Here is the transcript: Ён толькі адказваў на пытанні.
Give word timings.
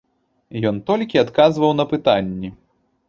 Ён 0.69 0.79
толькі 0.87 1.21
адказваў 1.25 1.71
на 1.81 1.85
пытанні. 1.93 2.49